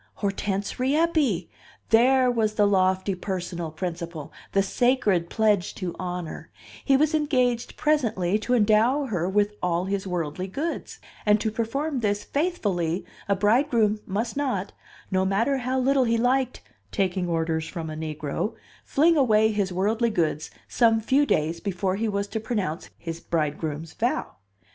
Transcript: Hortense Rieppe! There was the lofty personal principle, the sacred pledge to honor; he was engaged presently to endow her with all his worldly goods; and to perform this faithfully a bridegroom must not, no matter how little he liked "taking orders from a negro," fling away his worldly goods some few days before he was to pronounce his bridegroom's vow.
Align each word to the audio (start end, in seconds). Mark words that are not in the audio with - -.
Hortense 0.15 0.79
Rieppe! 0.79 1.47
There 1.91 2.31
was 2.31 2.55
the 2.55 2.65
lofty 2.65 3.13
personal 3.13 3.69
principle, 3.69 4.33
the 4.51 4.63
sacred 4.63 5.29
pledge 5.29 5.75
to 5.75 5.95
honor; 5.99 6.49
he 6.83 6.97
was 6.97 7.13
engaged 7.13 7.77
presently 7.77 8.39
to 8.39 8.55
endow 8.55 9.05
her 9.05 9.29
with 9.29 9.53
all 9.61 9.85
his 9.85 10.07
worldly 10.07 10.47
goods; 10.47 10.97
and 11.23 11.39
to 11.39 11.51
perform 11.51 11.99
this 11.99 12.23
faithfully 12.23 13.05
a 13.29 13.35
bridegroom 13.35 13.99
must 14.07 14.35
not, 14.35 14.71
no 15.11 15.23
matter 15.23 15.59
how 15.59 15.77
little 15.79 16.05
he 16.05 16.17
liked 16.17 16.61
"taking 16.91 17.27
orders 17.29 17.67
from 17.67 17.87
a 17.87 17.95
negro," 17.95 18.55
fling 18.83 19.15
away 19.15 19.51
his 19.51 19.71
worldly 19.71 20.09
goods 20.09 20.49
some 20.67 20.99
few 20.99 21.27
days 21.27 21.59
before 21.59 21.95
he 21.95 22.09
was 22.09 22.25
to 22.29 22.39
pronounce 22.39 22.89
his 22.97 23.19
bridegroom's 23.19 23.93
vow. 23.93 24.37